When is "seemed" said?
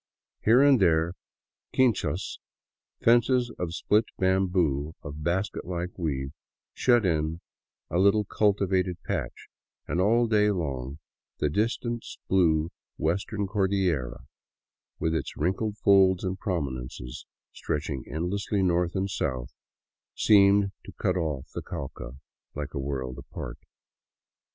20.15-20.71